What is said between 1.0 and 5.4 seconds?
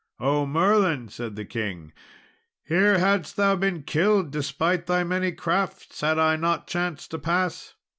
said the king; "here hadst thou been killed, despite thy many